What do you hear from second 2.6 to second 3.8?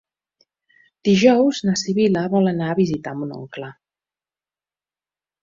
a visitar mon oncle.